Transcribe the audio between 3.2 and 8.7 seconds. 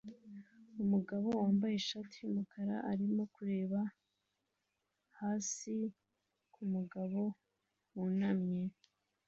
kureba hasi kumugabo wunamye